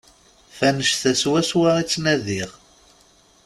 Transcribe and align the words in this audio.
F 0.57 0.59
annect-a 0.67 1.13
swaswa 1.21 1.69
i 1.81 1.83
ttnadiɣ. 1.85 2.49